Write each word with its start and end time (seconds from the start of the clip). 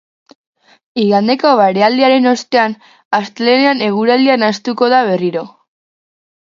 Igandeko 1.03 1.51
barealdiaren 1.59 2.31
ostean, 2.33 2.75
astelehenean 3.21 3.87
eguraldia 3.93 4.43
nahastuko 4.45 4.93
da 4.99 5.07
berriro. 5.15 5.49